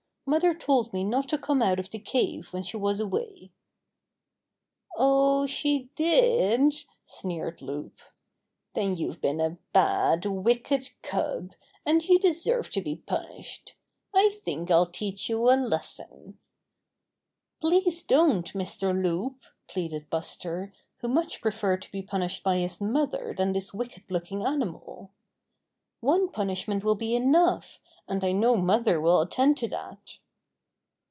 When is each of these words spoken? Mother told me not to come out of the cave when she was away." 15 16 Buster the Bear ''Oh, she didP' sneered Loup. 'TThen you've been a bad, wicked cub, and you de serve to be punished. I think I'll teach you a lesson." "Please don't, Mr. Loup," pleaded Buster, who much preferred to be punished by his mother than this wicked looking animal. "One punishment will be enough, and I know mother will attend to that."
Mother 0.27 0.53
told 0.53 0.93
me 0.93 1.03
not 1.03 1.27
to 1.29 1.37
come 1.37 1.61
out 1.61 1.77
of 1.77 1.89
the 1.89 1.99
cave 1.99 2.53
when 2.53 2.63
she 2.63 2.77
was 2.77 3.01
away." 3.01 3.51
15 4.95 4.95
16 4.95 4.95
Buster 4.95 4.95
the 4.95 5.01
Bear 5.01 5.07
''Oh, 5.07 5.49
she 5.49 5.89
didP' 5.97 6.85
sneered 7.03 7.61
Loup. 7.61 7.97
'TThen 8.73 8.97
you've 8.97 9.19
been 9.19 9.41
a 9.41 9.57
bad, 9.73 10.25
wicked 10.25 10.91
cub, 11.01 11.55
and 11.85 12.07
you 12.07 12.17
de 12.17 12.31
serve 12.31 12.69
to 12.69 12.81
be 12.81 12.95
punished. 12.95 13.75
I 14.13 14.29
think 14.45 14.71
I'll 14.71 14.85
teach 14.85 15.27
you 15.27 15.49
a 15.49 15.57
lesson." 15.59 16.39
"Please 17.59 18.01
don't, 18.01 18.45
Mr. 18.53 18.93
Loup," 18.93 19.43
pleaded 19.67 20.09
Buster, 20.09 20.71
who 20.99 21.09
much 21.09 21.41
preferred 21.41 21.81
to 21.81 21.91
be 21.91 22.01
punished 22.01 22.41
by 22.41 22.55
his 22.59 22.79
mother 22.79 23.35
than 23.37 23.51
this 23.51 23.73
wicked 23.73 24.09
looking 24.09 24.45
animal. 24.45 25.11
"One 25.99 26.31
punishment 26.31 26.83
will 26.83 26.95
be 26.95 27.15
enough, 27.15 27.79
and 28.07 28.23
I 28.23 28.31
know 28.31 28.57
mother 28.57 28.99
will 28.99 29.21
attend 29.21 29.55
to 29.57 29.67
that." 29.67 30.17